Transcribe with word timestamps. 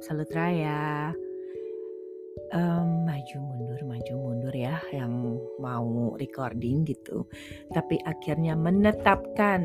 Absolut 0.00 0.32
Raya. 0.32 1.12
Um, 2.56 3.04
maju 3.04 3.36
mundur, 3.36 3.80
maju 3.84 4.14
mundur 4.16 4.54
ya, 4.56 4.80
yang 4.96 5.36
mau 5.60 6.16
recording 6.16 6.88
gitu. 6.88 7.28
Tapi 7.68 8.00
akhirnya 8.08 8.56
menetapkan 8.56 9.60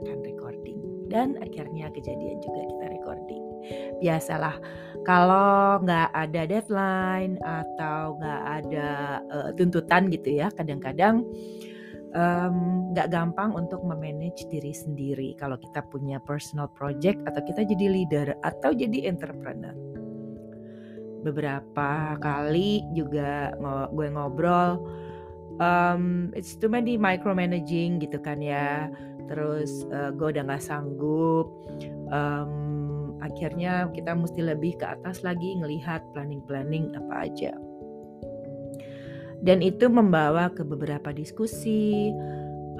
akan 0.00 0.18
recording 0.24 0.80
dan 1.12 1.36
akhirnya 1.36 1.92
kejadian 1.92 2.40
juga 2.40 2.64
kita 2.64 2.86
recording. 2.96 3.44
Biasalah 4.00 4.56
kalau 5.04 5.84
nggak 5.84 6.16
ada 6.16 6.42
deadline 6.48 7.36
atau 7.44 8.16
nggak 8.16 8.42
ada 8.64 8.88
uh, 9.28 9.50
tuntutan 9.52 10.08
gitu 10.08 10.32
ya, 10.32 10.48
kadang-kadang 10.56 11.28
nggak 12.14 13.08
um, 13.10 13.12
gampang 13.12 13.50
untuk 13.58 13.82
memanage 13.82 14.46
diri 14.46 14.70
sendiri 14.70 15.34
kalau 15.34 15.58
kita 15.58 15.82
punya 15.82 16.22
personal 16.22 16.70
project 16.70 17.18
atau 17.26 17.42
kita 17.42 17.66
jadi 17.66 17.86
leader 17.90 18.28
atau 18.46 18.70
jadi 18.70 19.10
entrepreneur. 19.10 19.74
Beberapa 21.26 22.14
kali 22.22 22.86
juga 22.94 23.56
gue 23.90 24.08
ngobrol, 24.14 24.78
um, 25.58 26.30
it's 26.38 26.54
too 26.54 26.70
many 26.70 26.94
micromanaging 26.94 27.98
gitu 27.98 28.22
kan 28.22 28.38
ya. 28.38 28.86
Terus 29.26 29.82
uh, 29.90 30.14
gue 30.14 30.38
udah 30.38 30.44
nggak 30.46 30.62
sanggup. 30.62 31.50
Um, 32.14 33.18
akhirnya 33.24 33.90
kita 33.90 34.14
mesti 34.14 34.44
lebih 34.44 34.78
ke 34.78 34.86
atas 34.86 35.24
lagi 35.26 35.58
ngelihat 35.58 36.04
planning-planning 36.12 36.92
apa 36.94 37.26
aja 37.26 37.56
dan 39.44 39.60
itu 39.60 39.92
membawa 39.92 40.48
ke 40.48 40.64
beberapa 40.64 41.12
diskusi 41.12 42.10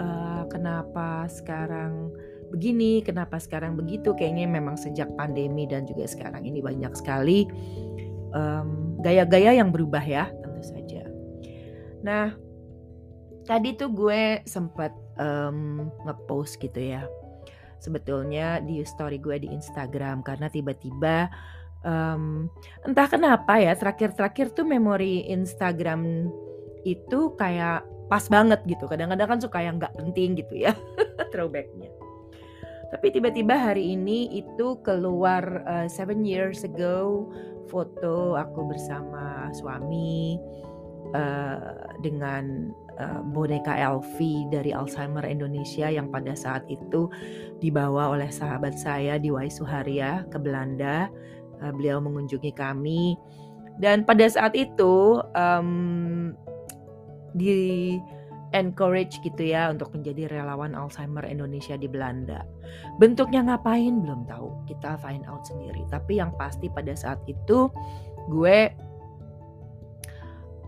uh, 0.01 0.49
kenapa 0.49 1.29
sekarang 1.29 2.09
begini 2.49 3.05
kenapa 3.05 3.37
sekarang 3.37 3.77
begitu. 3.77 4.17
Kayaknya 4.17 4.49
memang 4.49 4.81
sejak 4.81 5.13
pandemi 5.15 5.69
dan 5.69 5.85
juga 5.85 6.09
sekarang 6.09 6.49
ini 6.49 6.65
banyak 6.65 6.93
sekali 6.97 7.47
gaya-gaya 9.05 9.55
um, 9.55 9.59
yang 9.63 9.71
berubah 9.71 10.03
ya 10.03 10.27
tentu 10.43 10.63
saja. 10.65 11.07
Nah 12.03 12.35
tadi 13.45 13.77
tuh 13.77 13.93
gue 13.93 14.41
sempat 14.49 14.91
um, 15.21 15.93
ngepost 16.09 16.57
gitu 16.59 16.81
ya 16.81 17.05
sebetulnya 17.79 18.65
di 18.65 18.81
story 18.81 19.21
gue 19.21 19.45
di 19.45 19.49
Instagram 19.53 20.25
karena 20.25 20.49
tiba-tiba 20.49 21.29
um, 21.85 22.49
entah 22.89 23.05
kenapa 23.05 23.61
ya 23.61 23.77
terakhir-terakhir 23.77 24.57
tuh 24.57 24.65
memori 24.65 25.29
Instagram 25.29 26.33
itu 26.85 27.33
kayak 27.41 27.83
pas 28.07 28.25
banget 28.29 28.61
gitu. 28.69 28.85
Kadang-kadang 28.87 29.37
kan 29.37 29.41
suka 29.41 29.59
yang 29.65 29.81
nggak 29.81 29.97
penting 29.97 30.37
gitu 30.39 30.55
ya 30.69 30.73
throwbacknya. 31.33 31.91
Tapi 32.95 33.11
tiba-tiba 33.11 33.59
hari 33.59 33.99
ini 33.99 34.31
itu 34.39 34.79
keluar 34.87 35.67
uh, 35.67 35.91
seven 35.91 36.23
years 36.23 36.63
ago 36.63 37.27
foto 37.67 38.39
aku 38.39 38.71
bersama 38.71 39.51
suami 39.51 40.39
uh, 41.11 41.91
dengan 42.07 42.71
uh, 43.03 43.25
boneka 43.35 43.75
Elvi 43.75 44.47
dari 44.53 44.71
Alzheimer 44.71 45.27
Indonesia 45.27 45.91
yang 45.91 46.07
pada 46.07 46.39
saat 46.39 46.63
itu 46.71 47.11
dibawa 47.59 48.15
oleh 48.15 48.31
sahabat 48.31 48.79
saya 48.79 49.19
di 49.19 49.35
Waisuharia 49.35 50.23
ke 50.31 50.39
Belanda. 50.39 51.11
Uh, 51.59 51.75
beliau 51.75 51.99
mengunjungi 51.99 52.55
kami 52.55 53.19
dan 53.83 54.07
pada 54.07 54.27
saat 54.31 54.55
itu 54.55 55.19
um, 55.35 56.31
di 57.35 57.99
encourage 58.55 59.19
gitu 59.27 59.51
ya 59.51 59.67
untuk 59.69 59.91
menjadi 59.91 60.31
relawan 60.31 60.79
Alzheimer 60.79 61.27
Indonesia 61.27 61.75
di 61.75 61.91
Belanda. 61.91 62.47
Bentuknya 63.03 63.43
ngapain 63.43 63.99
belum 64.01 64.31
tahu, 64.31 64.71
kita 64.71 64.95
find 65.03 65.27
out 65.27 65.43
sendiri. 65.43 65.83
Tapi 65.91 66.23
yang 66.23 66.31
pasti 66.39 66.71
pada 66.71 66.95
saat 66.95 67.19
itu 67.27 67.67
gue 68.31 68.71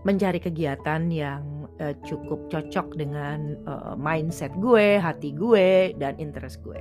mencari 0.03 0.39
kegiatan 0.39 1.07
yang 1.09 1.67
uh, 1.79 1.95
cukup 2.03 2.51
cocok 2.51 2.95
dengan 2.99 3.55
uh, 3.67 3.95
mindset 3.95 4.51
gue, 4.59 4.99
hati 4.99 5.31
gue, 5.35 5.95
dan 5.95 6.19
interest 6.19 6.59
gue. 6.63 6.79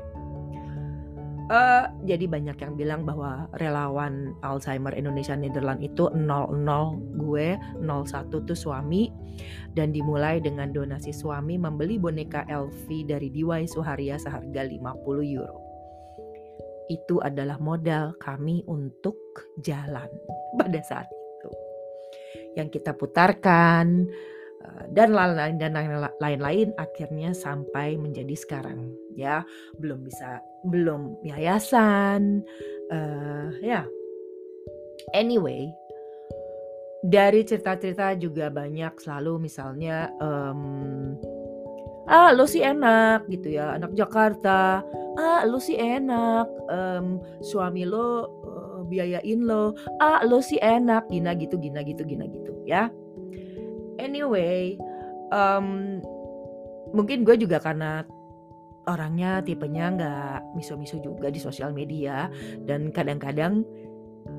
Uh, 1.46 1.86
jadi 2.02 2.26
banyak 2.26 2.58
yang 2.58 2.74
bilang 2.74 3.06
bahwa 3.06 3.46
relawan 3.62 4.34
Alzheimer 4.42 4.90
Indonesia 4.98 5.38
Nederland 5.38 5.78
itu 5.78 6.10
00 6.10 6.26
gue 7.22 7.48
01 7.86 8.34
tuh 8.34 8.58
suami 8.58 9.14
dan 9.70 9.94
dimulai 9.94 10.42
dengan 10.42 10.74
donasi 10.74 11.14
suami 11.14 11.54
membeli 11.54 12.02
boneka 12.02 12.50
Elvi 12.50 13.06
dari 13.06 13.30
Diwai 13.30 13.70
Suharia 13.70 14.18
seharga 14.18 14.66
50 14.66 14.98
euro. 15.38 15.62
Itu 16.90 17.22
adalah 17.22 17.62
modal 17.62 18.18
kami 18.18 18.66
untuk 18.66 19.14
jalan 19.62 20.10
pada 20.58 20.82
saat 20.82 21.06
itu. 21.06 21.50
Yang 22.58 22.82
kita 22.82 22.90
putarkan 22.98 24.10
dan 24.90 25.12
lain-lain 25.12 25.56
dan 25.58 25.72
lain-lain 26.22 26.70
akhirnya 26.78 27.34
sampai 27.34 27.98
menjadi 27.98 28.34
sekarang 28.36 28.92
ya. 29.14 29.42
Belum 29.78 30.02
bisa 30.02 30.40
belum 30.66 31.20
yayasan 31.26 32.42
uh, 32.92 33.48
ya. 33.62 33.84
Anyway 35.14 35.70
dari 37.06 37.46
cerita-cerita 37.46 38.18
juga 38.18 38.50
banyak 38.50 38.98
selalu 38.98 39.46
misalnya 39.46 40.10
um, 40.18 41.14
ah 42.10 42.34
lo 42.34 42.46
sih 42.50 42.62
enak 42.62 43.30
gitu 43.30 43.54
ya 43.54 43.78
anak 43.78 43.94
Jakarta. 43.94 44.82
Ah 45.16 45.46
lo 45.46 45.62
sih 45.62 45.78
enak 45.78 46.46
um, 46.66 47.22
suami 47.44 47.86
lo 47.86 48.26
uh, 48.42 48.80
biayain 48.90 49.46
lo. 49.46 49.76
Ah 50.02 50.26
lo 50.26 50.42
sih 50.42 50.58
enak 50.58 51.06
gina 51.06 51.38
gitu 51.38 51.60
gina 51.62 51.86
gitu 51.86 52.02
gina 52.02 52.26
gitu 52.26 52.52
ya 52.66 52.90
anyway 53.98 54.76
um, 55.32 55.98
mungkin 56.94 57.26
gue 57.26 57.36
juga 57.40 57.58
karena 57.58 58.06
orangnya 58.86 59.42
tipenya 59.42 59.90
nggak 59.98 60.54
miso-miso 60.54 61.02
juga 61.02 61.28
di 61.28 61.42
sosial 61.42 61.74
media 61.74 62.30
dan 62.64 62.94
kadang-kadang 62.94 63.66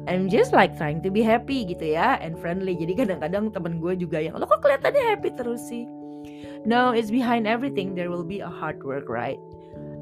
I'm 0.07 0.31
just 0.31 0.55
like 0.55 0.75
trying 0.79 1.03
to 1.03 1.11
be 1.11 1.19
happy 1.19 1.67
gitu 1.67 1.95
ya 1.95 2.19
and 2.23 2.35
friendly. 2.39 2.75
Jadi 2.75 3.07
kadang-kadang 3.07 3.51
temen 3.51 3.79
gue 3.79 3.95
juga 3.95 4.19
yang 4.23 4.39
lo 4.39 4.47
kok 4.47 4.63
kelihatannya 4.63 5.03
happy 5.15 5.35
terus 5.35 5.63
sih? 5.67 5.83
No 6.63 6.95
it's 6.95 7.11
behind 7.11 7.47
everything 7.47 7.95
there 7.95 8.11
will 8.11 8.23
be 8.23 8.39
a 8.43 8.51
hard 8.51 8.79
work 8.83 9.11
right? 9.11 9.39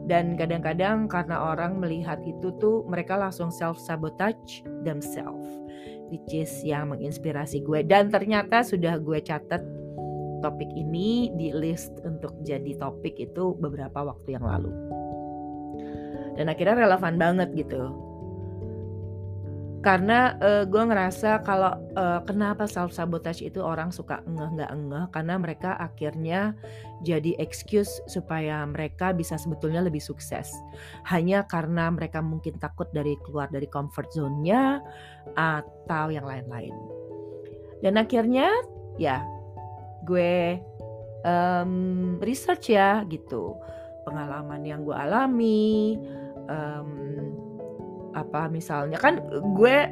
Dan 0.05 0.37
kadang-kadang 0.37 1.09
karena 1.09 1.41
orang 1.41 1.81
melihat 1.81 2.21
itu 2.21 2.53
tuh 2.61 2.85
mereka 2.85 3.17
langsung 3.17 3.49
self 3.49 3.81
sabotage 3.81 4.61
themselves 4.85 5.64
which 6.13 6.31
is 6.35 6.51
yang 6.61 6.93
menginspirasi 6.93 7.65
gue. 7.65 7.81
Dan 7.87 8.13
ternyata 8.13 8.61
sudah 8.61 8.99
gue 9.01 9.19
catat 9.23 9.63
topik 10.45 10.69
ini 10.77 11.33
di 11.33 11.49
list 11.55 11.95
untuk 12.05 12.35
jadi 12.45 12.77
topik 12.77 13.17
itu 13.17 13.57
beberapa 13.57 14.05
waktu 14.05 14.37
yang 14.37 14.45
lalu. 14.45 14.69
Dan 16.35 16.51
akhirnya 16.51 16.85
relevan 16.85 17.15
banget 17.15 17.49
gitu 17.55 18.04
karena 19.85 20.33
uh, 20.41 20.63
gue 20.65 20.81
ngerasa 20.81 21.45
kalau 21.45 21.77
uh, 21.93 22.17
kenapa 22.25 22.65
self 22.65 22.89
sabotage 22.89 23.45
itu 23.45 23.61
orang 23.61 23.93
suka 23.93 24.25
ngeh 24.25 24.49
nggak 24.57 24.71
ngeh? 24.73 25.05
Karena 25.13 25.37
mereka 25.37 25.77
akhirnya 25.77 26.57
jadi 27.05 27.37
excuse 27.37 28.01
supaya 28.09 28.65
mereka 28.65 29.13
bisa 29.13 29.37
sebetulnya 29.37 29.85
lebih 29.85 30.01
sukses. 30.01 30.49
Hanya 31.05 31.45
karena 31.45 31.93
mereka 31.93 32.25
mungkin 32.25 32.57
takut 32.57 32.89
dari 32.97 33.13
keluar 33.21 33.45
dari 33.53 33.69
comfort 33.69 34.09
zone-nya 34.09 34.81
atau 35.37 36.09
yang 36.09 36.25
lain-lain. 36.25 36.73
Dan 37.85 38.01
akhirnya 38.01 38.49
ya 38.97 39.21
gue 40.01 40.57
um, 41.21 42.17
research 42.25 42.73
ya 42.73 43.05
gitu. 43.05 43.53
Pengalaman 44.01 44.65
yang 44.65 44.81
gue 44.81 44.97
alami 44.97 46.01
um, 46.49 47.44
apa 48.15 48.47
misalnya. 48.47 48.97
Kan 48.97 49.19
gue 49.53 49.91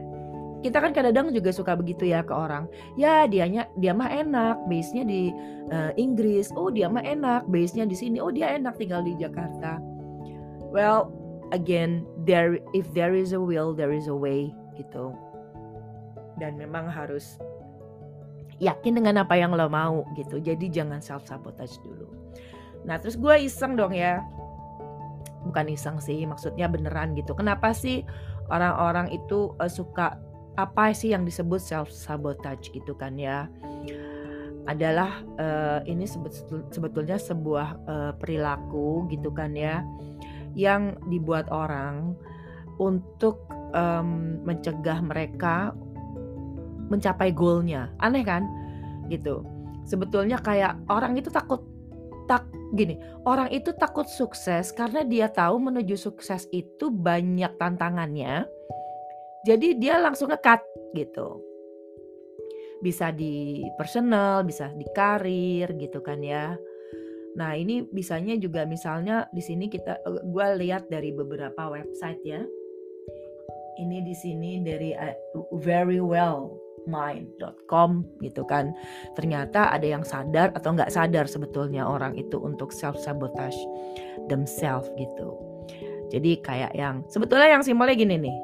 kita 0.64 0.80
kan 0.80 0.96
kadang-kadang 0.96 1.36
juga 1.36 1.52
suka 1.52 1.76
begitu 1.76 2.08
ya 2.08 2.24
ke 2.24 2.32
orang. 2.32 2.72
Ya 2.96 3.28
dianya 3.28 3.68
dia 3.76 3.92
mah 3.92 4.08
enak 4.08 4.64
base-nya 4.72 5.04
di 5.04 5.36
uh, 5.70 5.92
Inggris. 6.00 6.50
Oh 6.56 6.72
dia 6.72 6.88
mah 6.88 7.04
enak 7.04 7.46
base-nya 7.52 7.84
di 7.84 7.94
sini. 7.94 8.24
Oh 8.24 8.32
dia 8.32 8.56
enak 8.56 8.80
tinggal 8.80 9.04
di 9.04 9.14
Jakarta. 9.20 9.84
Well 10.72 11.12
again 11.52 12.08
there 12.24 12.64
if 12.72 12.88
there 12.96 13.14
is 13.14 13.36
a 13.36 13.42
will 13.44 13.76
there 13.76 13.92
is 13.92 14.08
a 14.08 14.16
way 14.16 14.56
gitu. 14.80 15.12
Dan 16.40 16.56
memang 16.56 16.88
harus 16.88 17.38
yakin 18.64 19.04
dengan 19.04 19.20
apa 19.22 19.36
yang 19.36 19.52
lo 19.52 19.68
mau 19.68 20.08
gitu. 20.16 20.40
Jadi 20.40 20.72
jangan 20.72 21.04
self 21.04 21.28
sabotage 21.28 21.76
dulu. 21.84 22.08
Nah 22.88 22.96
terus 23.04 23.20
gue 23.20 23.36
iseng 23.44 23.76
dong 23.76 23.92
ya 23.92 24.24
bukan 25.54 25.70
iseng 25.70 26.02
sih 26.02 26.26
maksudnya 26.26 26.66
beneran 26.66 27.14
gitu 27.14 27.38
kenapa 27.38 27.70
sih 27.78 28.02
orang-orang 28.50 29.14
itu 29.14 29.54
uh, 29.62 29.70
suka 29.70 30.18
apa 30.58 30.90
sih 30.98 31.14
yang 31.14 31.22
disebut 31.26 31.62
self 31.62 31.94
sabotage 31.94 32.74
gitu 32.74 32.98
kan 32.98 33.14
ya 33.22 33.46
adalah 34.66 35.22
uh, 35.38 35.86
ini 35.86 36.10
sebetulnya 36.72 37.22
sebuah 37.22 37.68
uh, 37.86 38.12
perilaku 38.18 39.06
gitu 39.14 39.30
kan 39.30 39.54
ya 39.54 39.86
yang 40.58 40.98
dibuat 41.10 41.50
orang 41.54 42.18
untuk 42.82 43.46
um, 43.74 44.40
mencegah 44.46 45.02
mereka 45.02 45.74
mencapai 46.88 47.34
goalnya. 47.34 47.90
Aneh 47.98 48.22
kan? 48.22 48.46
Gitu. 49.10 49.42
Sebetulnya 49.84 50.40
kayak 50.40 50.80
orang 50.88 51.18
itu 51.18 51.28
takut 51.34 51.66
tak 52.26 52.48
gini, 52.74 52.98
orang 53.28 53.52
itu 53.54 53.76
takut 53.76 54.08
sukses 54.10 54.74
karena 54.74 55.06
dia 55.06 55.30
tahu 55.30 55.60
menuju 55.60 55.96
sukses 55.96 56.50
itu 56.50 56.90
banyak 56.90 57.54
tantangannya. 57.60 58.48
Jadi 59.44 59.76
dia 59.76 60.00
langsung 60.00 60.32
ngekat 60.32 60.64
gitu. 60.96 61.44
Bisa 62.80 63.12
di 63.12 63.64
personal, 63.76 64.48
bisa 64.48 64.72
di 64.72 64.88
karir 64.96 65.76
gitu 65.76 66.00
kan 66.00 66.24
ya. 66.24 66.56
Nah, 67.34 67.58
ini 67.58 67.84
bisanya 67.90 68.38
juga 68.38 68.64
misalnya 68.64 69.26
di 69.34 69.42
sini 69.42 69.68
kita 69.68 70.00
uh, 70.06 70.22
gua 70.30 70.54
lihat 70.54 70.88
dari 70.88 71.12
beberapa 71.12 71.72
website 71.72 72.22
ya. 72.24 72.42
Ini 73.74 74.06
di 74.06 74.16
sini 74.16 74.62
dari 74.62 74.94
uh, 74.94 75.18
very 75.58 75.98
well 75.98 76.63
mind.com 76.86 78.04
gitu 78.20 78.44
kan. 78.48 78.72
Ternyata 79.16 79.72
ada 79.72 79.86
yang 79.86 80.04
sadar 80.04 80.52
atau 80.56 80.76
nggak 80.76 80.92
sadar 80.92 81.26
sebetulnya 81.28 81.88
orang 81.88 82.16
itu 82.16 82.40
untuk 82.40 82.72
self 82.72 82.98
sabotage 83.00 83.58
themselves 84.28 84.90
gitu. 85.00 85.36
Jadi 86.14 86.40
kayak 86.46 86.78
yang 86.78 87.02
sebetulnya 87.10 87.50
yang 87.50 87.64
simpelnya 87.66 87.98
gini 87.98 88.16
nih 88.22 88.36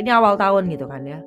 ini 0.00 0.08
awal 0.08 0.38
tahun 0.38 0.70
gitu 0.72 0.88
kan 0.88 1.04
ya. 1.04 1.20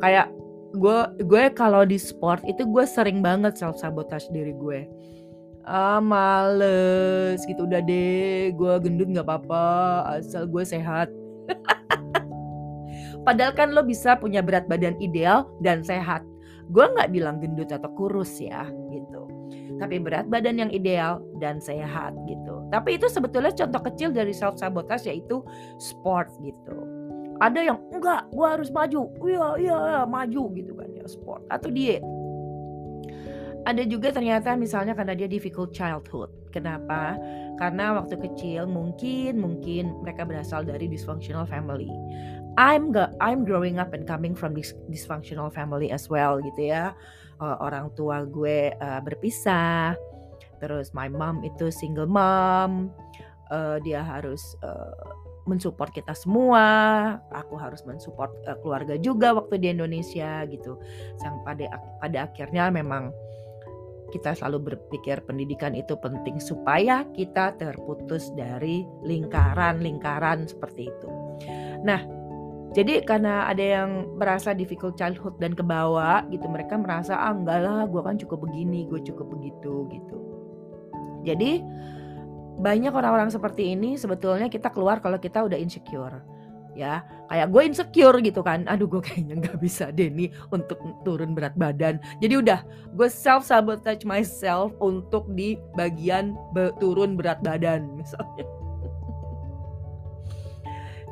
Kayak 0.00 0.32
gue 0.76 0.98
gue 1.24 1.44
kalau 1.56 1.84
di 1.88 1.96
sport 1.96 2.44
itu 2.44 2.64
gue 2.64 2.84
sering 2.84 3.20
banget 3.24 3.56
self 3.56 3.76
sabotage 3.76 4.28
diri 4.32 4.56
gue. 4.56 4.88
Ah 5.66 5.98
males 5.98 7.42
gitu 7.42 7.66
udah 7.66 7.82
deh 7.82 8.54
gue 8.54 8.74
gendut 8.86 9.10
nggak 9.10 9.26
apa-apa 9.26 9.66
asal 10.22 10.46
gue 10.46 10.62
sehat 10.62 11.10
Padahal 13.26 13.52
kan 13.58 13.74
lo 13.74 13.82
bisa 13.82 14.14
punya 14.14 14.38
berat 14.38 14.70
badan 14.70 14.94
ideal 15.02 15.50
dan 15.58 15.82
sehat. 15.82 16.22
Gue 16.70 16.86
nggak 16.86 17.10
bilang 17.10 17.42
gendut 17.42 17.74
atau 17.74 17.90
kurus 17.98 18.38
ya 18.38 18.70
gitu. 18.94 19.26
Tapi 19.82 19.98
berat 19.98 20.30
badan 20.30 20.62
yang 20.62 20.70
ideal 20.70 21.18
dan 21.42 21.58
sehat 21.58 22.14
gitu. 22.30 22.62
Tapi 22.70 23.02
itu 23.02 23.10
sebetulnya 23.10 23.50
contoh 23.50 23.82
kecil 23.82 24.14
dari 24.14 24.30
self 24.30 24.62
sabotage 24.62 25.10
yaitu 25.10 25.42
sport 25.82 26.30
gitu. 26.38 26.78
Ada 27.42 27.74
yang 27.74 27.78
enggak, 27.92 28.30
gue 28.32 28.46
harus 28.46 28.72
maju. 28.72 29.12
Iya, 29.20 29.46
iya, 29.60 29.76
iya, 29.76 30.00
maju 30.08 30.42
gitu 30.54 30.72
kan 30.72 30.88
ya 30.94 31.04
sport 31.10 31.42
atau 31.50 31.68
diet. 31.68 32.00
Ada 33.66 33.82
juga 33.82 34.14
ternyata 34.14 34.54
misalnya 34.54 34.94
karena 34.94 35.18
dia 35.18 35.26
difficult 35.26 35.74
childhood. 35.74 36.30
Kenapa? 36.54 37.18
Karena 37.58 37.98
waktu 37.98 38.16
kecil 38.16 38.70
mungkin 38.70 39.42
mungkin 39.42 39.90
mereka 40.06 40.22
berasal 40.22 40.62
dari 40.62 40.86
dysfunctional 40.86 41.44
family 41.44 41.90
I'm 42.56 42.92
I'm 43.20 43.44
growing 43.44 43.76
up 43.76 43.92
and 43.92 44.08
coming 44.08 44.32
from 44.32 44.56
this 44.56 44.72
dysfunctional 44.88 45.52
family 45.52 45.92
as 45.92 46.08
well 46.08 46.40
gitu 46.40 46.72
ya. 46.72 46.96
Uh, 47.36 47.56
orang 47.60 47.92
tua 47.92 48.24
gue 48.24 48.72
uh, 48.80 49.00
berpisah. 49.04 49.92
Terus 50.56 50.96
my 50.96 51.12
mom 51.12 51.44
itu 51.44 51.68
single 51.68 52.08
mom. 52.08 52.88
Uh, 53.52 53.78
dia 53.84 54.00
harus 54.02 54.56
uh, 54.64 54.96
mensupport 55.44 55.92
kita 55.92 56.16
semua. 56.16 56.64
Aku 57.30 57.60
harus 57.60 57.84
mensupport 57.84 58.32
uh, 58.48 58.56
keluarga 58.64 58.96
juga 58.96 59.36
waktu 59.36 59.60
di 59.60 59.68
Indonesia 59.76 60.48
gitu. 60.48 60.80
Sang 61.20 61.44
pada 61.44 61.76
pada 62.00 62.24
akhirnya 62.24 62.72
memang 62.72 63.12
kita 64.16 64.32
selalu 64.32 64.72
berpikir 64.72 65.20
pendidikan 65.28 65.74
itu 65.74 65.98
penting 65.98 66.38
supaya 66.38 67.04
kita 67.12 67.52
terputus 67.58 68.30
dari 68.32 68.86
lingkaran-lingkaran 69.02 70.46
seperti 70.46 70.88
itu. 70.88 71.10
Nah, 71.82 72.00
jadi 72.74 73.04
karena 73.06 73.46
ada 73.46 73.62
yang 73.62 74.18
merasa 74.18 74.50
difficult 74.56 74.98
childhood 74.98 75.38
dan 75.38 75.54
kebawa 75.54 76.26
gitu, 76.32 76.44
mereka 76.50 76.74
merasa 76.76 77.14
ah 77.14 77.32
enggak 77.32 77.62
lah, 77.62 77.84
gue 77.86 78.02
kan 78.02 78.16
cukup 78.18 78.48
begini, 78.48 78.88
gue 78.90 79.00
cukup 79.06 79.32
begitu 79.32 79.86
gitu. 79.92 80.16
Jadi 81.22 81.62
banyak 82.56 82.92
orang-orang 82.92 83.28
seperti 83.28 83.76
ini 83.76 84.00
sebetulnya 84.00 84.48
kita 84.48 84.72
keluar 84.72 85.04
kalau 85.04 85.20
kita 85.20 85.44
udah 85.44 85.56
insecure 85.60 86.24
ya. 86.76 87.04
Kayak 87.26 87.48
gue 87.50 87.62
insecure 87.66 88.16
gitu 88.22 88.40
kan 88.46 88.64
aduh 88.70 88.86
gue 88.86 89.02
kayaknya 89.02 89.34
nggak 89.42 89.58
bisa 89.58 89.90
deh 89.92 90.08
nih 90.08 90.32
untuk 90.52 90.78
turun 91.04 91.36
berat 91.36 91.56
badan. 91.56 92.00
Jadi 92.20 92.34
udah 92.40 92.60
gue 92.96 93.08
self 93.08 93.44
sabotage 93.44 94.08
myself 94.08 94.72
untuk 94.80 95.28
di 95.36 95.60
bagian 95.76 96.32
be 96.56 96.72
turun 96.80 97.16
berat 97.18 97.42
badan 97.44 97.88
misalnya 97.92 98.46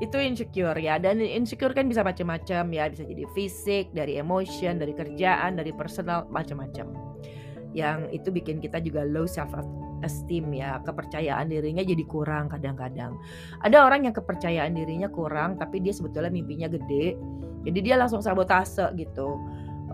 itu 0.02 0.16
insecure 0.18 0.78
ya. 0.78 0.98
Dan 0.98 1.22
insecure 1.22 1.70
kan 1.70 1.86
bisa 1.86 2.02
macam-macam 2.02 2.64
ya. 2.74 2.84
Bisa 2.90 3.04
jadi 3.06 3.24
fisik 3.36 3.94
dari 3.94 4.18
emotion 4.18 4.82
dari 4.82 4.90
kerjaan 4.96 5.54
dari 5.54 5.70
personal 5.70 6.26
macam-macam. 6.30 6.90
Yang 7.74 7.98
itu 8.14 8.28
bikin 8.30 8.58
kita 8.58 8.82
juga 8.82 9.06
low 9.06 9.26
self 9.26 9.54
esteem 10.02 10.50
ya. 10.50 10.82
Kepercayaan 10.82 11.46
dirinya 11.46 11.86
jadi 11.86 12.04
kurang 12.10 12.50
kadang-kadang. 12.50 13.14
Ada 13.62 13.86
orang 13.86 14.10
yang 14.10 14.14
kepercayaan 14.14 14.74
dirinya 14.74 15.06
kurang 15.06 15.58
tapi 15.62 15.78
dia 15.78 15.94
sebetulnya 15.94 16.30
mimpinya 16.30 16.66
gede. 16.66 17.14
Jadi 17.64 17.78
dia 17.80 17.94
langsung 17.94 18.20
sabotase 18.20 18.90
gitu 18.98 19.38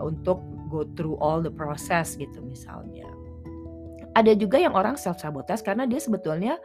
untuk 0.01 0.41
go 0.67 0.87
through 0.97 1.19
all 1.21 1.43
the 1.43 1.53
process 1.53 2.17
gitu 2.17 2.41
misalnya. 2.41 3.05
Ada 4.11 4.35
juga 4.35 4.59
yang 4.59 4.75
orang 4.75 4.99
self 4.99 5.23
sabotage 5.23 5.63
karena 5.63 5.87
dia 5.87 6.01
sebetulnya 6.01 6.59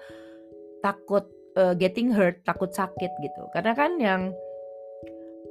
takut 0.82 1.35
uh, 1.56 1.74
getting 1.74 2.12
hurt, 2.12 2.44
takut 2.44 2.70
sakit 2.70 3.12
gitu. 3.18 3.42
Karena 3.50 3.72
kan 3.72 3.98
yang 3.98 4.30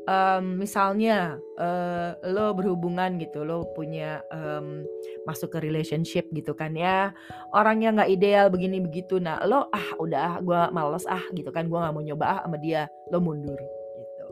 um, 0.05 0.61
misalnya 0.61 1.41
uh, 1.57 2.15
lo 2.29 2.53
berhubungan 2.53 3.17
gitu, 3.17 3.41
lo 3.43 3.65
punya 3.73 4.21
um, 4.29 4.85
masuk 5.25 5.57
ke 5.57 5.59
relationship 5.65 6.29
gitu 6.31 6.53
kan 6.53 6.77
ya, 6.77 7.11
orangnya 7.51 8.01
nggak 8.01 8.11
ideal 8.13 8.47
begini 8.53 8.79
begitu, 8.81 9.17
nah 9.17 9.41
lo 9.43 9.67
ah 9.73 9.87
udah 9.97 10.39
gue 10.41 10.61
males 10.71 11.05
ah 11.09 11.25
gitu 11.33 11.49
kan, 11.49 11.65
gue 11.67 11.77
nggak 11.77 11.93
mau 11.93 12.05
nyoba 12.05 12.25
ah 12.25 12.39
sama 12.45 12.57
dia, 12.61 12.85
lo 13.09 13.17
mundur 13.19 13.57
gitu. 13.97 14.27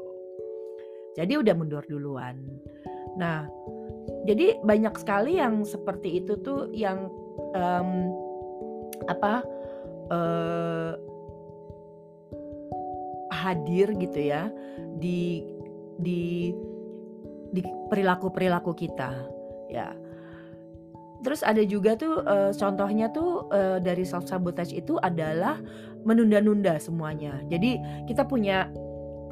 Jadi 1.17 1.33
udah 1.37 1.53
mundur 1.57 1.83
duluan. 1.89 2.41
Nah, 3.13 3.45
jadi 4.25 4.57
banyak 4.65 4.97
sekali 4.97 5.37
yang 5.37 5.61
seperti 5.61 6.21
itu 6.21 6.37
tuh 6.41 6.69
yang 6.73 7.09
um, 7.53 8.09
apa? 9.09 9.45
Uh, 10.11 10.99
hadir 13.43 13.91
gitu 13.99 14.19
ya 14.19 14.47
di 14.97 15.43
di 15.99 16.51
di 17.51 17.61
perilaku-perilaku 17.91 18.71
kita 18.73 19.11
ya. 19.67 19.91
Terus 21.23 21.39
ada 21.39 21.63
juga 21.63 21.95
tuh 21.95 22.19
uh, 22.27 22.51
contohnya 22.51 23.07
tuh 23.11 23.47
uh, 23.51 23.79
dari 23.79 24.03
self 24.03 24.27
sabotage 24.27 24.75
itu 24.75 24.99
adalah 24.99 25.55
menunda-nunda 26.03 26.75
semuanya. 26.83 27.39
Jadi 27.47 27.79
kita 28.11 28.27
punya 28.27 28.67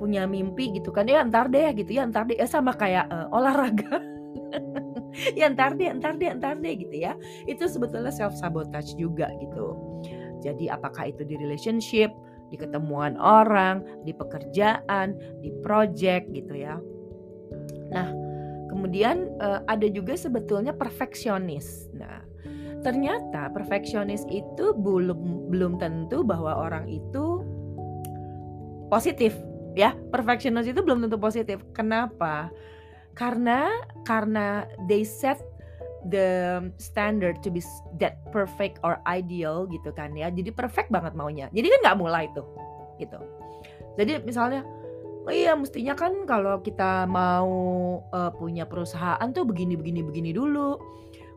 punya 0.02 0.26
mimpi 0.26 0.74
gitu 0.74 0.90
kan 0.90 1.06
ya 1.06 1.22
ntar 1.30 1.46
deh 1.54 1.70
gitu 1.78 2.02
ya 2.02 2.10
ntar 2.10 2.26
deh 2.26 2.34
ya 2.34 2.50
sama 2.50 2.74
kayak 2.74 3.06
uh, 3.14 3.30
olahraga 3.30 4.02
ya 5.40 5.46
ntar 5.54 5.78
deh 5.78 5.94
ntar 5.94 6.18
deh 6.18 6.34
ntar 6.42 6.58
deh 6.58 6.74
gitu 6.74 7.06
ya 7.06 7.14
itu 7.46 7.70
sebetulnya 7.70 8.10
self 8.10 8.34
sabotage 8.34 8.98
juga 8.98 9.30
gitu 9.38 9.78
jadi 10.42 10.74
apakah 10.74 11.14
itu 11.14 11.22
di 11.22 11.38
relationship 11.38 12.10
di 12.52 12.60
ketemuan 12.60 13.16
orang, 13.16 13.82
di 14.04 14.12
pekerjaan, 14.12 15.16
di 15.40 15.50
project 15.64 16.28
gitu 16.36 16.54
ya. 16.54 16.76
Nah, 17.96 18.12
kemudian 18.68 19.32
uh, 19.40 19.64
ada 19.72 19.88
juga 19.88 20.20
sebetulnya 20.20 20.76
perfeksionis. 20.76 21.88
Nah, 21.96 22.24
ternyata 22.84 23.48
perfeksionis 23.56 24.28
itu 24.28 24.76
belum 24.76 25.48
belum 25.52 25.80
tentu 25.80 26.28
bahwa 26.28 26.56
orang 26.56 26.92
itu 26.92 27.42
positif 28.92 29.36
ya. 29.74 29.96
Perfeksionis 30.12 30.68
itu 30.68 30.84
belum 30.84 31.08
tentu 31.08 31.16
positif. 31.16 31.64
Kenapa? 31.72 32.52
Karena 33.16 33.68
karena 34.08 34.68
they 34.88 35.04
set 35.04 35.40
the 36.10 36.60
standard 36.82 37.44
to 37.46 37.54
be 37.54 37.62
that 38.02 38.18
perfect 38.34 38.82
or 38.82 38.98
ideal 39.06 39.70
gitu 39.70 39.94
kan 39.94 40.16
ya. 40.18 40.34
Jadi 40.34 40.50
perfect 40.50 40.90
banget 40.90 41.14
maunya. 41.14 41.52
Jadi 41.54 41.68
kan 41.68 41.80
nggak 41.92 42.00
mulai 42.00 42.26
tuh 42.34 42.48
gitu. 42.98 43.18
Jadi 44.00 44.24
misalnya 44.24 44.66
oh 45.22 45.34
iya 45.34 45.54
mestinya 45.54 45.94
kan 45.94 46.26
kalau 46.26 46.62
kita 46.66 47.06
mau 47.06 47.52
uh, 48.10 48.32
punya 48.34 48.66
perusahaan 48.66 49.30
tuh 49.30 49.46
begini 49.46 49.78
begini 49.78 50.02
begini 50.02 50.32
dulu. 50.34 50.80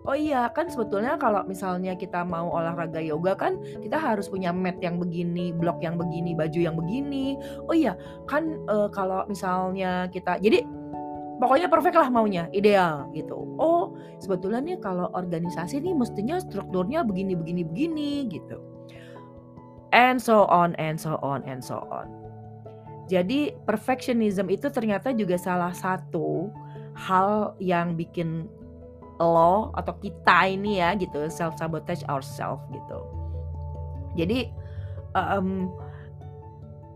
Oh 0.04 0.12
iya 0.12 0.52
kan 0.52 0.68
sebetulnya 0.68 1.16
kalau 1.16 1.48
misalnya 1.48 1.96
kita 1.96 2.28
mau 2.28 2.52
olahraga 2.52 3.00
yoga 3.00 3.32
kan 3.32 3.56
kita 3.80 3.96
harus 3.96 4.28
punya 4.28 4.52
mat 4.52 4.76
yang 4.84 5.00
begini, 5.00 5.48
blok 5.56 5.80
yang 5.80 5.96
begini, 5.96 6.36
baju 6.36 6.60
yang 6.60 6.76
begini. 6.76 7.40
Oh 7.64 7.72
iya 7.72 7.96
kan 8.28 8.60
uh, 8.68 8.92
kalau 8.92 9.24
misalnya 9.24 10.04
kita 10.12 10.36
jadi 10.44 10.60
pokoknya 11.40 11.66
perfect 11.66 11.96
lah 11.98 12.08
maunya, 12.10 12.46
ideal 12.54 13.10
gitu. 13.14 13.34
Oh, 13.58 13.98
sebetulnya 14.22 14.62
nih 14.62 14.78
kalau 14.78 15.10
organisasi 15.12 15.82
nih 15.82 15.94
mestinya 15.94 16.38
strukturnya 16.38 17.02
begini 17.02 17.34
begini 17.34 17.62
begini 17.66 18.10
gitu. 18.30 18.58
and 19.94 20.18
so 20.18 20.44
on 20.50 20.74
and 20.76 20.98
so 20.98 21.16
on 21.22 21.46
and 21.46 21.62
so 21.62 21.86
on. 21.88 22.10
Jadi 23.06 23.54
perfectionism 23.62 24.50
itu 24.50 24.66
ternyata 24.68 25.14
juga 25.14 25.38
salah 25.38 25.70
satu 25.70 26.50
hal 26.98 27.54
yang 27.62 27.94
bikin 27.94 28.50
lo 29.22 29.70
atau 29.78 29.94
kita 30.02 30.50
ini 30.50 30.82
ya 30.82 30.98
gitu 30.98 31.30
self 31.30 31.54
sabotage 31.54 32.02
ourselves 32.10 32.66
gitu. 32.74 32.98
Jadi 34.18 34.50
um, 35.14 35.70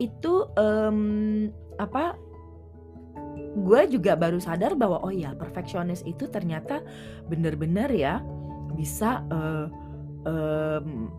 itu 0.02 0.50
um, 0.58 0.98
apa? 1.78 2.18
Gue 3.58 3.90
juga 3.90 4.14
baru 4.14 4.38
sadar 4.38 4.78
bahwa 4.78 5.02
oh 5.02 5.12
ya 5.12 5.34
perfeksionis 5.34 6.06
itu 6.06 6.30
ternyata 6.30 6.84
bener-bener 7.26 7.90
ya 7.90 8.22
bisa 8.76 9.24
uh, 9.32 9.66
um, 10.28 11.10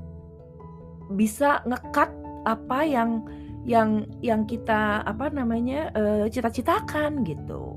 bisa 1.17 1.65
ngekat 1.65 2.13
apa 2.45 2.79
yang 2.85 3.25
yang 3.67 4.07
yang 4.23 4.47
kita 4.47 5.03
apa 5.03 5.27
namanya 5.33 5.91
uh, 5.97 6.25
cita-citakan 6.31 7.27
gitu. 7.27 7.75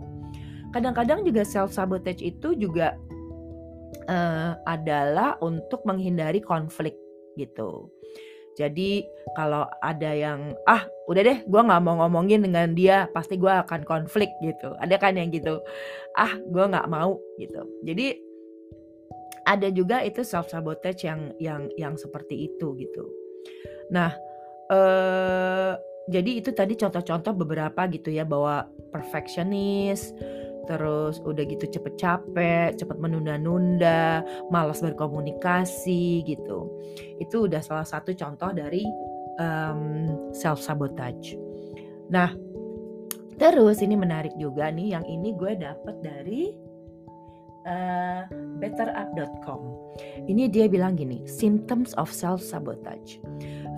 Kadang-kadang 0.73 1.27
juga 1.27 1.45
self 1.45 1.75
sabotage 1.75 2.23
itu 2.25 2.57
juga 2.57 2.97
uh, 4.09 4.57
adalah 4.65 5.37
untuk 5.43 5.85
menghindari 5.85 6.41
konflik 6.41 6.97
gitu. 7.37 7.91
Jadi 8.53 9.07
kalau 9.33 9.65
ada 9.81 10.13
yang 10.13 10.53
ah 10.69 10.85
udah 11.09 11.23
deh 11.25 11.39
gue 11.45 11.61
nggak 11.65 11.83
mau 11.83 12.05
ngomongin 12.05 12.45
dengan 12.45 12.77
dia 12.77 13.09
pasti 13.17 13.41
gue 13.41 13.49
akan 13.49 13.85
konflik 13.89 14.29
gitu. 14.45 14.77
Ada 14.77 15.01
kan 15.01 15.17
yang 15.17 15.33
gitu 15.33 15.61
ah 16.17 16.37
gue 16.37 16.65
nggak 16.65 16.89
mau 16.93 17.17
gitu. 17.41 17.65
Jadi 17.85 18.21
ada 19.43 19.69
juga 19.73 20.05
itu 20.07 20.23
self 20.23 20.53
sabotage 20.53 21.09
yang 21.09 21.33
yang 21.41 21.67
yang 21.81 21.95
seperti 21.97 22.53
itu 22.53 22.77
gitu. 22.77 23.05
Nah 23.91 24.13
eh 24.69 25.73
jadi 26.11 26.43
itu 26.43 26.51
tadi 26.51 26.75
contoh-contoh 26.75 27.33
beberapa 27.33 27.87
gitu 27.87 28.11
ya 28.11 28.27
bahwa 28.27 28.67
perfectionist 28.91 30.13
terus 30.67 31.19
udah 31.23 31.45
gitu 31.47 31.67
cepet 31.67 31.95
capek, 31.99 32.79
cepet 32.79 32.97
menunda-nunda, 32.99 34.23
malas 34.49 34.79
berkomunikasi 34.81 36.23
gitu. 36.27 36.71
Itu 37.19 37.51
udah 37.51 37.61
salah 37.63 37.87
satu 37.87 38.15
contoh 38.15 38.55
dari 38.55 38.87
um, 39.43 40.11
self 40.31 40.63
sabotage. 40.63 41.35
Nah, 42.13 42.31
terus 43.41 43.81
ini 43.81 43.99
menarik 43.99 44.35
juga 44.39 44.71
nih, 44.71 44.95
yang 44.99 45.05
ini 45.09 45.35
gue 45.35 45.53
dapet 45.59 45.97
dari 46.05 46.43
uh, 47.67 48.23
betterup.com. 48.59 49.61
Ini 50.29 50.49
dia 50.49 50.67
bilang 50.71 50.95
gini, 50.97 51.25
symptoms 51.29 51.93
of 51.99 52.11
self 52.11 52.41
sabotage. 52.41 53.19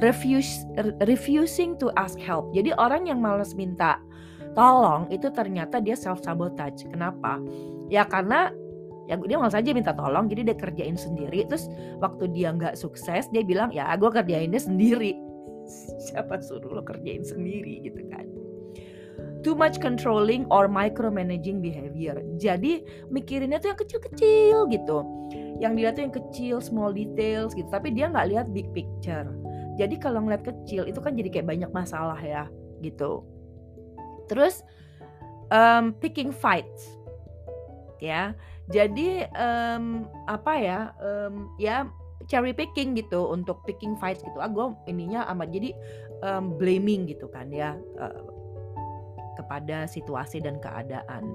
Refuse, 0.03 0.67
refusing 1.07 1.79
to 1.79 1.89
ask 1.95 2.19
help. 2.19 2.51
Jadi 2.53 2.75
orang 2.77 3.07
yang 3.07 3.23
malas 3.23 3.55
minta 3.55 4.03
tolong 4.55 5.11
itu 5.11 5.29
ternyata 5.35 5.83
dia 5.83 5.99
self 5.99 6.23
sabotage. 6.23 6.87
Kenapa? 6.89 7.43
Ya 7.91 8.07
karena 8.07 8.51
ya 9.05 9.21
dia 9.21 9.37
malas 9.37 9.53
aja 9.53 9.75
minta 9.77 9.93
tolong 9.93 10.31
jadi 10.31 10.55
dia 10.55 10.57
kerjain 10.57 10.97
sendiri. 10.97 11.45
Terus 11.51 11.69
waktu 12.01 12.31
dia 12.33 12.55
nggak 12.55 12.79
sukses 12.79 13.29
dia 13.29 13.43
bilang 13.45 13.75
ya 13.75 13.93
gue 13.99 14.09
kerjainnya 14.09 14.63
sendiri. 14.63 15.19
Siapa 16.09 16.41
suruh 16.41 16.81
lo 16.81 16.83
kerjain 16.87 17.27
sendiri 17.27 17.85
gitu 17.85 18.01
kan? 18.09 18.25
Too 19.45 19.53
much 19.53 19.77
controlling 19.77 20.49
or 20.49 20.73
micromanaging 20.73 21.61
behavior. 21.61 22.17
Jadi 22.41 22.81
mikirinnya 23.13 23.61
tuh 23.61 23.77
yang 23.77 23.81
kecil-kecil 23.85 24.57
gitu. 24.73 24.99
Yang 25.61 25.73
dilihat 25.77 25.95
tuh 26.01 26.05
yang 26.09 26.17
kecil 26.17 26.57
small 26.65 26.97
details 26.97 27.53
gitu. 27.53 27.69
Tapi 27.69 27.93
dia 27.93 28.09
nggak 28.09 28.33
lihat 28.33 28.47
big 28.57 28.73
picture. 28.73 29.29
Jadi 29.77 30.01
kalau 30.01 30.25
ngeliat 30.25 30.49
kecil 30.49 30.89
itu 30.89 30.97
kan 30.97 31.13
jadi 31.13 31.29
kayak 31.29 31.49
banyak 31.53 31.71
masalah 31.77 32.17
ya 32.25 32.49
gitu 32.81 33.34
Terus 34.27 34.65
um, 35.53 35.95
picking 35.99 36.31
fights, 36.33 36.97
ya. 37.99 38.33
Jadi 38.73 39.29
um, 39.37 40.09
apa 40.25 40.53
ya? 40.57 40.81
Um, 41.01 41.53
ya 41.61 41.85
cherry 42.25 42.57
picking 42.57 42.97
gitu 42.97 43.29
untuk 43.29 43.61
picking 43.69 43.97
fights 44.01 44.25
gitu. 44.25 44.41
Ah, 44.41 44.49
gue 44.49 44.73
ininya 44.89 45.29
amat 45.33 45.53
jadi 45.53 45.71
um, 46.25 46.57
blaming 46.57 47.05
gitu 47.09 47.29
kan 47.29 47.53
ya 47.53 47.77
uh, 48.01 48.25
kepada 49.37 49.85
situasi 49.85 50.41
dan 50.41 50.57
keadaan. 50.63 51.35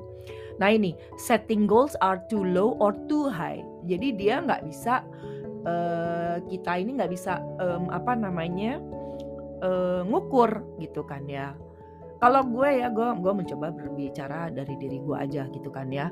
Nah 0.57 0.69
ini 0.73 0.95
setting 1.19 1.69
goals 1.69 1.93
are 2.01 2.19
too 2.27 2.41
low 2.41 2.75
or 2.81 2.95
too 3.07 3.29
high. 3.29 3.61
Jadi 3.85 4.17
dia 4.17 4.41
nggak 4.41 4.65
bisa 4.65 5.05
uh, 5.67 6.41
kita 6.49 6.71
ini 6.79 6.97
nggak 6.97 7.11
bisa 7.11 7.39
um, 7.61 7.91
apa 7.93 8.17
namanya 8.17 8.81
uh, 9.61 10.01
ngukur 10.07 10.63
gitu 10.81 11.05
kan 11.05 11.27
ya 11.29 11.53
kalau 12.19 12.43
gue 12.43 12.69
ya 12.83 12.91
gue 12.91 13.07
gue 13.23 13.33
mencoba 13.33 13.71
berbicara 13.71 14.51
dari 14.51 14.75
diri 14.75 14.99
gue 14.99 15.15
aja 15.15 15.47
gitu 15.55 15.71
kan 15.71 15.87
ya 15.87 16.11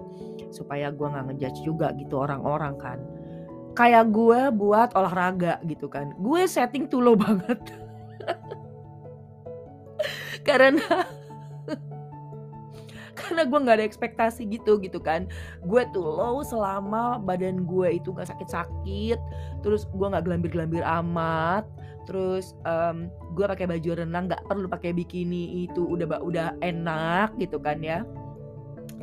supaya 0.56 0.88
gue 0.88 1.04
nggak 1.04 1.26
ngejudge 1.32 1.60
juga 1.68 1.92
gitu 2.00 2.24
orang-orang 2.24 2.76
kan. 2.80 3.00
Kayak 3.76 4.10
gue 4.10 4.42
buat 4.56 4.96
olahraga 4.96 5.62
gitu 5.68 5.92
kan. 5.92 6.16
Gue 6.18 6.48
setting 6.48 6.88
tuh 6.88 7.04
low 7.04 7.20
banget. 7.28 7.60
Karena 10.48 11.04
karena 13.18 13.44
gue 13.50 13.60
nggak 13.60 13.78
ada 13.82 13.86
ekspektasi 13.88 14.46
gitu 14.48 14.78
gitu 14.78 15.02
kan. 15.02 15.26
Gue 15.66 15.90
tuh 15.92 16.06
low 16.06 16.46
selama 16.46 17.18
badan 17.18 17.66
gue 17.66 17.98
itu 17.98 18.14
nggak 18.14 18.30
sakit-sakit 18.30 19.20
terus 19.66 19.90
gue 19.90 20.08
nggak 20.08 20.24
gelambir-gelambir 20.24 20.86
amat 20.86 21.66
terus 22.08 22.56
um, 22.64 23.12
gue 23.36 23.44
pakai 23.44 23.68
baju 23.68 24.00
renang 24.00 24.32
nggak 24.32 24.48
perlu 24.48 24.72
pakai 24.72 24.96
bikini 24.96 25.68
itu 25.68 25.84
udah 25.84 26.24
udah 26.24 26.56
enak 26.64 27.36
gitu 27.42 27.58
kan 27.60 27.82
ya. 27.84 28.06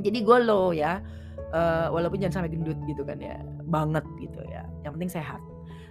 Jadi 0.01 0.25
gue 0.25 0.39
low 0.43 0.73
ya 0.73 1.05
uh, 1.53 1.93
walaupun 1.93 2.23
jangan 2.23 2.43
sampai 2.43 2.57
gendut 2.57 2.79
gitu 2.89 3.05
kan 3.05 3.21
ya 3.21 3.37
banget 3.69 4.03
gitu 4.23 4.41
ya 4.49 4.65
yang 4.87 4.97
penting 4.97 5.13
sehat. 5.13 5.43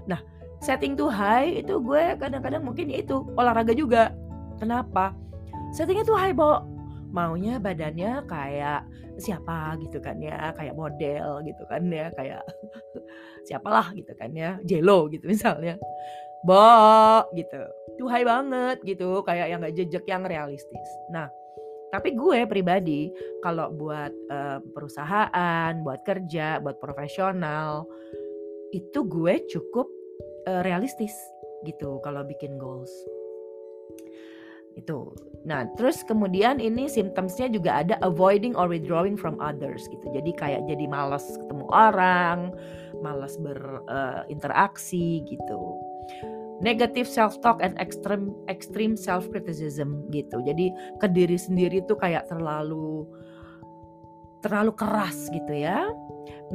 Nah 0.10 0.20
setting 0.64 0.96
tuh 0.96 1.12
high 1.12 1.60
itu 1.60 1.78
gue 1.84 2.16
kadang-kadang 2.18 2.64
mungkin 2.64 2.88
ya 2.90 3.04
itu 3.04 3.22
olahraga 3.38 3.76
juga. 3.76 4.16
Kenapa? 4.58 5.12
Settingnya 5.76 6.06
tuh 6.08 6.16
high 6.16 6.34
bo 6.34 6.73
maunya 7.14 7.62
badannya 7.62 8.26
kayak 8.26 8.90
siapa 9.22 9.78
gitu 9.86 10.02
kan 10.02 10.18
ya 10.18 10.50
kayak 10.58 10.74
model 10.74 11.46
gitu 11.46 11.64
kan 11.70 11.86
ya 11.86 12.10
kayak 12.18 12.42
siapalah 13.48 13.94
gitu 13.94 14.10
kan 14.18 14.34
ya 14.34 14.58
Jelo 14.66 15.06
gitu 15.14 15.30
misalnya 15.30 15.78
Bo 16.44 17.24
gitu. 17.32 17.64
Tuhai 17.96 18.28
banget 18.28 18.84
gitu, 18.84 19.24
kayak 19.24 19.48
yang 19.48 19.64
gak 19.64 19.76
jejak 19.80 20.04
yang 20.12 20.28
realistis. 20.28 20.90
Nah, 21.08 21.32
tapi 21.88 22.20
gue 22.20 22.44
pribadi 22.44 23.08
kalau 23.40 23.72
buat 23.72 24.12
uh, 24.28 24.60
perusahaan, 24.76 25.72
buat 25.80 26.04
kerja, 26.04 26.60
buat 26.60 26.84
profesional 26.84 27.88
itu 28.76 29.08
gue 29.08 29.48
cukup 29.48 29.88
uh, 30.52 30.62
realistis 30.68 31.16
gitu 31.64 32.04
kalau 32.04 32.28
bikin 32.28 32.60
goals. 32.60 32.92
Itu. 34.74 35.14
Nah, 35.44 35.68
terus 35.76 36.02
kemudian 36.08 36.58
ini 36.64 36.88
symptomsnya 36.88 37.52
juga 37.52 37.84
ada 37.84 37.96
avoiding 38.00 38.56
or 38.56 38.72
withdrawing 38.72 39.20
from 39.20 39.38
others 39.44 39.86
gitu. 39.92 40.06
Jadi 40.16 40.32
kayak 40.40 40.66
jadi 40.72 40.88
malas 40.88 41.24
ketemu 41.36 41.68
orang, 41.70 42.56
malas 43.04 43.36
berinteraksi 43.36 45.22
uh, 45.22 45.28
gitu 45.28 45.62
negative 46.64 47.06
self 47.06 47.36
talk 47.44 47.60
and 47.60 47.76
extreme 47.78 48.32
extreme 48.48 48.96
self 48.96 49.28
criticism 49.30 50.08
gitu. 50.10 50.40
Jadi 50.48 50.72
ke 51.04 51.08
diri 51.12 51.36
sendiri 51.36 51.84
tuh 51.84 52.00
kayak 52.00 52.32
terlalu 52.32 53.04
terlalu 54.40 54.72
keras 54.80 55.28
gitu 55.36 55.54
ya. 55.54 55.92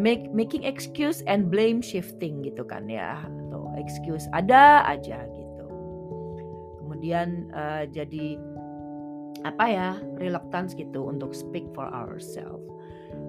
Make 0.01 0.33
making 0.33 0.65
excuse 0.65 1.21
and 1.29 1.53
blame 1.53 1.85
shifting 1.85 2.41
gitu 2.41 2.65
kan 2.65 2.89
ya. 2.89 3.21
Atau 3.21 3.69
excuse 3.77 4.25
ada 4.33 4.83
aja 4.89 5.29
gitu. 5.29 5.38
Kemudian 6.99 7.47
uh, 7.55 7.87
jadi 7.95 8.35
apa 9.47 9.65
ya? 9.71 9.91
reluctance 10.19 10.75
gitu 10.75 11.07
untuk 11.07 11.31
speak 11.31 11.63
for 11.79 11.87
ourselves. 11.95 12.67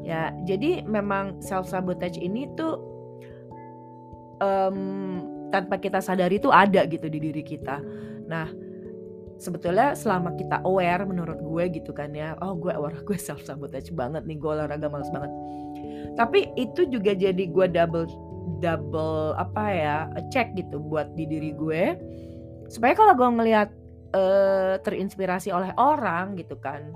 Ya, 0.02 0.34
jadi 0.50 0.82
memang 0.90 1.38
self 1.38 1.70
sabotage 1.70 2.18
ini 2.18 2.50
tuh 2.58 2.82
um, 4.42 5.22
tanpa 5.54 5.78
kita 5.78 6.02
sadari 6.02 6.42
itu 6.42 6.50
ada 6.50 6.82
gitu 6.90 7.06
di 7.06 7.22
diri 7.22 7.46
kita. 7.46 7.78
Nah, 8.26 8.50
sebetulnya 9.38 9.94
selama 9.94 10.34
kita 10.34 10.66
aware 10.66 11.06
menurut 11.06 11.38
gue 11.46 11.78
gitu 11.78 11.94
kan 11.94 12.10
ya, 12.18 12.34
oh 12.42 12.58
gue 12.58 12.74
aware 12.74 12.98
gue 13.08 13.22
self 13.22 13.46
sabotage 13.46 13.94
banget 13.94 14.26
nih, 14.26 14.42
gue 14.42 14.50
olahraga 14.50 14.90
males 14.90 15.14
banget. 15.14 15.30
Tapi 16.18 16.50
itu 16.58 16.90
juga 16.90 17.14
jadi 17.14 17.44
gue 17.46 17.68
double 17.70 18.10
double 18.66 19.38
apa 19.38 19.66
ya 19.70 19.96
cek 20.34 20.58
gitu 20.58 20.82
buat 20.82 21.14
di 21.14 21.30
diri 21.30 21.54
gue 21.54 21.84
supaya 22.70 22.94
kalau 22.94 23.18
gue 23.18 23.30
ngelihat 23.42 23.70
uh, 24.14 24.78
terinspirasi 24.86 25.50
oleh 25.50 25.74
orang 25.76 26.38
gitu 26.38 26.56
kan, 26.62 26.94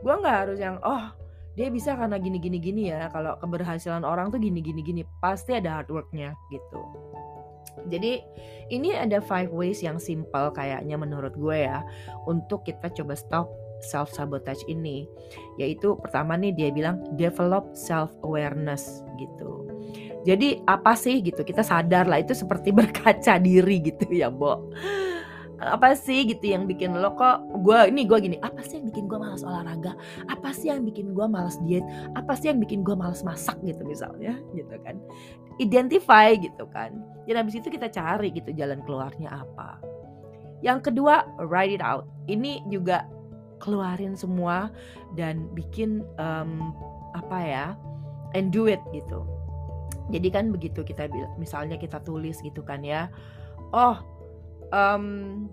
gue 0.00 0.14
nggak 0.14 0.36
harus 0.46 0.58
yang 0.62 0.80
oh 0.80 1.12
dia 1.58 1.68
bisa 1.68 1.98
karena 1.98 2.16
gini 2.16 2.38
gini 2.40 2.58
gini 2.62 2.82
ya 2.88 3.10
kalau 3.12 3.36
keberhasilan 3.42 4.06
orang 4.06 4.30
tuh 4.32 4.40
gini 4.40 4.62
gini 4.62 4.80
gini 4.80 5.02
pasti 5.20 5.58
ada 5.58 5.82
hard 5.82 5.90
worknya 5.90 6.32
gitu 6.48 6.80
Jadi 7.80 8.20
ini 8.68 8.92
ada 8.92 9.22
five 9.24 9.48
ways 9.54 9.80
yang 9.80 9.96
simple 9.96 10.52
kayaknya 10.52 11.00
menurut 11.00 11.32
gue 11.32 11.64
ya 11.64 11.80
untuk 12.28 12.66
kita 12.66 12.92
coba 12.92 13.16
stop 13.16 13.48
self 13.80 14.12
sabotage 14.12 14.60
ini. 14.68 15.08
Yaitu 15.56 15.96
pertama 15.96 16.36
nih 16.36 16.52
dia 16.52 16.68
bilang 16.74 17.00
develop 17.16 17.72
self 17.72 18.12
awareness 18.20 19.00
gitu. 19.16 19.59
Jadi 20.24 20.60
apa 20.68 20.92
sih 20.92 21.24
gitu 21.24 21.40
kita 21.40 21.64
sadar 21.64 22.04
lah 22.04 22.20
itu 22.20 22.36
seperti 22.36 22.74
berkaca 22.78 23.40
diri 23.40 23.80
gitu 23.80 24.06
ya, 24.10 24.28
Bo. 24.28 24.68
Apa 25.60 25.92
sih 25.92 26.24
gitu 26.24 26.56
yang 26.56 26.64
bikin 26.64 26.96
lo 26.96 27.12
kok 27.20 27.44
gue 27.60 27.92
ini 27.92 28.08
gue 28.08 28.16
gini 28.16 28.40
apa 28.40 28.64
sih 28.64 28.80
yang 28.80 28.88
bikin 28.88 29.04
gue 29.12 29.18
malas 29.20 29.44
olahraga? 29.44 29.92
Apa 30.32 30.56
sih 30.56 30.72
yang 30.72 30.88
bikin 30.88 31.12
gue 31.12 31.26
malas 31.28 31.60
diet? 31.60 31.84
Apa 32.16 32.32
sih 32.32 32.48
yang 32.48 32.64
bikin 32.64 32.80
gue 32.80 32.96
malas 32.96 33.20
masak 33.20 33.60
gitu 33.60 33.84
misalnya 33.84 34.40
gitu 34.56 34.72
kan. 34.80 34.96
Identify 35.60 36.40
gitu 36.40 36.64
kan. 36.72 36.96
Dan 37.28 37.44
habis 37.44 37.60
itu 37.60 37.68
kita 37.68 37.92
cari 37.92 38.32
gitu 38.32 38.56
jalan 38.56 38.80
keluarnya 38.88 39.44
apa. 39.44 39.76
Yang 40.64 40.92
kedua 40.92 41.28
write 41.44 41.76
it 41.76 41.84
out. 41.84 42.08
Ini 42.24 42.64
juga 42.72 43.04
keluarin 43.60 44.16
semua 44.16 44.72
dan 45.12 45.44
bikin 45.52 46.00
um, 46.16 46.72
apa 47.12 47.38
ya 47.44 47.66
and 48.32 48.48
do 48.50 48.66
it 48.66 48.80
gitu 48.96 49.22
jadi 50.10 50.28
kan 50.28 50.50
begitu 50.50 50.82
kita 50.82 51.06
misalnya 51.38 51.78
kita 51.78 52.02
tulis 52.02 52.42
gitu 52.42 52.60
kan 52.66 52.82
ya 52.82 53.08
oh 53.70 53.98
um, 54.74 55.46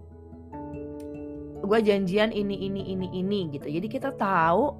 gue 1.67 1.79
janjian 1.81 2.29
ini 2.29 2.69
ini 2.69 2.93
ini 2.93 3.07
ini 3.17 3.39
gitu. 3.57 3.67
Jadi 3.67 3.87
kita 3.89 4.13
tahu 4.15 4.77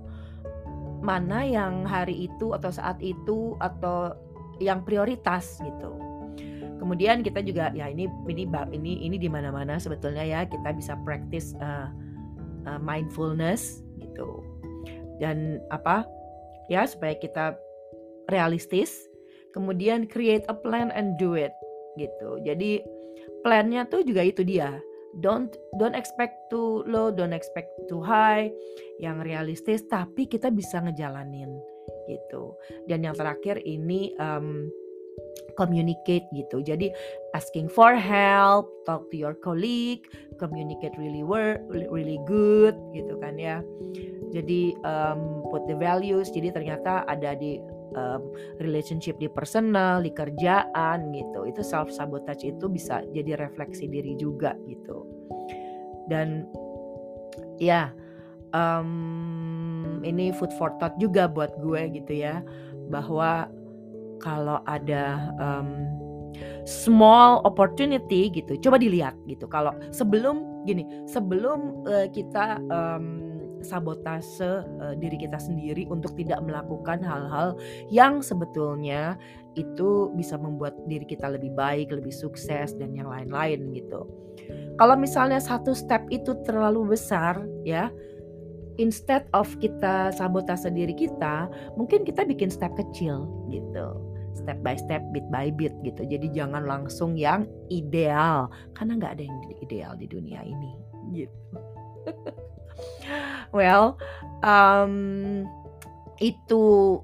mana 1.02 1.46
yang 1.46 1.86
hari 1.86 2.30
itu 2.30 2.54
atau 2.54 2.70
saat 2.70 3.02
itu 3.02 3.58
atau 3.58 4.14
yang 4.62 4.86
prioritas 4.86 5.62
gitu. 5.62 5.98
Kemudian 6.78 7.26
kita 7.26 7.42
juga 7.42 7.74
ya 7.74 7.90
ini 7.90 8.06
ini 8.30 8.46
ini 8.74 8.92
ini 9.10 9.18
di 9.18 9.30
mana 9.30 9.50
mana 9.50 9.82
sebetulnya 9.82 10.22
ya 10.22 10.46
kita 10.46 10.72
bisa 10.78 10.94
practice 11.02 11.58
uh, 11.58 11.90
uh, 12.70 12.80
mindfulness 12.80 13.82
gitu. 13.98 14.46
Dan 15.18 15.58
apa? 15.74 16.06
Ya 16.70 16.86
supaya 16.86 17.18
kita 17.18 17.58
realistis 18.30 19.10
kemudian 19.52 20.08
create 20.08 20.44
a 20.52 20.56
plan 20.56 20.92
and 20.96 21.16
do 21.20 21.36
it 21.38 21.54
gitu. 21.98 22.40
Jadi 22.46 22.84
plannya 23.42 23.88
tuh 23.90 24.06
juga 24.06 24.24
itu 24.24 24.46
dia. 24.46 24.80
Don't 25.18 25.50
don't 25.82 25.98
expect 25.98 26.36
too 26.54 26.86
low 26.86 27.10
don't 27.10 27.34
expect 27.34 27.74
too 27.90 28.04
high 28.04 28.54
yang 29.02 29.24
realistis 29.24 29.82
tapi 29.90 30.30
kita 30.30 30.54
bisa 30.54 30.78
ngejalanin 30.84 31.58
gitu. 32.06 32.54
Dan 32.86 33.08
yang 33.08 33.16
terakhir 33.18 33.58
ini 33.66 34.14
um, 34.22 34.70
communicate 35.58 36.30
gitu. 36.38 36.62
Jadi 36.62 36.94
asking 37.34 37.66
for 37.66 37.98
help 37.98 38.70
talk 38.86 39.10
to 39.10 39.18
your 39.18 39.34
colleague 39.34 40.06
communicate 40.38 40.94
really 41.02 41.26
work 41.26 41.66
really 41.74 42.22
good 42.30 42.78
gitu 42.94 43.18
kan 43.18 43.42
ya. 43.42 43.66
Jadi 44.30 44.78
um, 44.86 45.42
put 45.50 45.66
the 45.66 45.74
values 45.74 46.30
jadi 46.30 46.54
ternyata 46.54 47.08
ada 47.10 47.34
di 47.34 47.58
um, 47.96 48.34
relationship 48.60 49.16
di 49.22 49.30
personal, 49.32 50.04
di 50.04 50.12
kerjaan 50.12 51.14
gitu. 51.14 51.48
Itu 51.48 51.62
self 51.62 51.94
sabotage 51.94 52.48
itu 52.50 52.66
bisa 52.68 53.06
jadi 53.14 53.40
refleksi 53.40 53.88
diri 53.88 54.18
juga 54.20 54.58
gitu. 54.68 55.06
Dan 56.08 56.48
ya 57.60 57.92
um, 58.54 60.00
ini 60.04 60.32
food 60.36 60.54
for 60.56 60.72
thought 60.80 60.96
juga 61.02 61.28
buat 61.28 61.54
gue 61.60 61.92
gitu 61.94 62.14
ya 62.24 62.42
bahwa 62.88 63.52
kalau 64.24 64.64
ada 64.66 65.32
um, 65.38 65.86
small 66.64 67.42
opportunity 67.44 68.30
gitu 68.30 68.58
coba 68.60 68.78
dilihat 68.78 69.16
gitu 69.26 69.46
kalau 69.50 69.74
sebelum 69.90 70.44
gini 70.68 70.86
sebelum 71.08 71.84
uh, 71.88 72.08
kita 72.12 72.60
um, 72.70 73.27
sabotase 73.68 74.64
uh, 74.64 74.96
diri 74.96 75.20
kita 75.20 75.36
sendiri 75.36 75.84
untuk 75.92 76.16
tidak 76.16 76.40
melakukan 76.40 77.04
hal-hal 77.04 77.60
yang 77.92 78.24
sebetulnya 78.24 79.20
itu 79.60 80.14
bisa 80.16 80.40
membuat 80.40 80.78
diri 80.88 81.04
kita 81.04 81.28
lebih 81.28 81.52
baik, 81.52 81.92
lebih 81.92 82.14
sukses 82.16 82.72
dan 82.80 82.96
yang 82.96 83.12
lain-lain 83.12 83.76
gitu. 83.76 84.08
Kalau 84.78 84.96
misalnya 84.96 85.42
satu 85.42 85.74
step 85.74 86.06
itu 86.14 86.38
terlalu 86.46 86.96
besar 86.96 87.42
ya, 87.66 87.90
instead 88.78 89.26
of 89.34 89.50
kita 89.58 90.14
sabotase 90.14 90.70
diri 90.70 90.94
kita, 90.94 91.50
mungkin 91.76 92.06
kita 92.06 92.24
bikin 92.24 92.54
step 92.54 92.72
kecil 92.78 93.26
gitu. 93.50 93.98
Step 94.38 94.62
by 94.62 94.78
step, 94.78 95.02
bit 95.12 95.26
by 95.34 95.50
bit 95.50 95.74
gitu. 95.82 96.06
Jadi 96.06 96.30
jangan 96.30 96.70
langsung 96.70 97.18
yang 97.18 97.50
ideal 97.74 98.54
karena 98.78 99.02
nggak 99.02 99.14
ada 99.18 99.24
yang 99.26 99.40
ideal 99.66 99.92
di 99.98 100.06
dunia 100.06 100.46
ini 100.46 100.72
gitu. 101.18 101.58
well, 103.54 103.98
um, 104.44 105.46
itu 106.18 106.98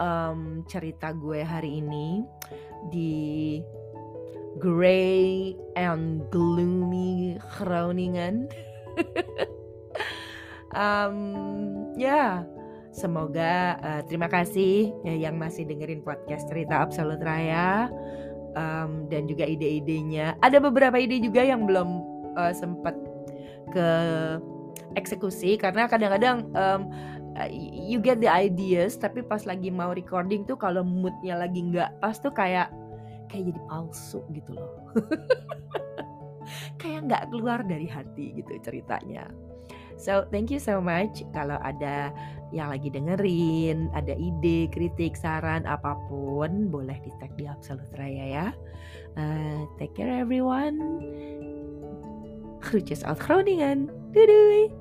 um, 0.00 0.64
cerita 0.66 1.14
gue 1.14 1.44
hari 1.44 1.84
ini 1.84 2.24
di 2.90 3.60
Grey 4.58 5.54
and 5.78 6.26
Gloomy 6.34 7.38
Groningen. 7.56 8.50
um, 10.74 11.16
ya, 11.94 12.08
yeah. 12.10 12.32
semoga 12.90 13.78
uh, 13.78 14.02
terima 14.04 14.26
kasih 14.26 14.90
ya, 15.06 15.30
yang 15.30 15.38
masih 15.38 15.64
dengerin 15.64 16.02
podcast 16.02 16.50
cerita 16.50 16.82
Absolut 16.82 17.22
Raya 17.22 17.86
um, 18.58 19.06
dan 19.06 19.30
juga 19.30 19.46
ide-idenya. 19.46 20.34
Ada 20.42 20.58
beberapa 20.58 20.98
ide 20.98 21.22
juga 21.22 21.46
yang 21.46 21.64
belum 21.70 21.88
uh, 22.34 22.52
sempat 22.52 22.98
ke 23.70 23.88
eksekusi 24.98 25.60
karena 25.60 25.86
kadang-kadang 25.86 26.50
um, 26.56 26.90
you 27.62 28.02
get 28.02 28.18
the 28.18 28.30
ideas 28.30 28.98
tapi 28.98 29.22
pas 29.22 29.46
lagi 29.46 29.70
mau 29.70 29.94
recording 29.94 30.42
tuh 30.44 30.58
kalau 30.58 30.82
moodnya 30.82 31.38
lagi 31.38 31.62
nggak 31.62 32.02
pas 32.02 32.18
tuh 32.18 32.34
kayak 32.34 32.68
kayak 33.30 33.54
jadi 33.54 33.60
palsu 33.70 34.20
gitu 34.34 34.50
loh. 34.58 34.74
Kayak 36.82 37.06
nggak 37.06 37.24
keluar 37.30 37.62
dari 37.62 37.86
hati 37.86 38.34
gitu 38.34 38.58
ceritanya. 38.58 39.30
So 40.00 40.26
thank 40.32 40.50
you 40.50 40.58
so 40.58 40.82
much. 40.82 41.22
Kalau 41.30 41.60
ada 41.62 42.10
yang 42.50 42.74
lagi 42.74 42.90
dengerin 42.90 43.92
ada 43.94 44.16
ide 44.16 44.66
kritik 44.72 45.14
saran 45.14 45.62
apa 45.68 45.94
pun 46.10 46.66
boleh 46.72 46.98
di 47.06 47.12
tag 47.22 47.30
di 47.38 47.46
Absolute 47.46 47.94
Raya 47.94 48.26
ya. 48.26 48.48
Uh, 49.14 49.68
take 49.78 49.94
care 49.94 50.10
everyone. 50.10 50.80
Groetjes 52.64 53.06
uit 53.06 53.20
Groningen. 53.22 53.92
Doei 54.10 54.26
doei! 54.26 54.79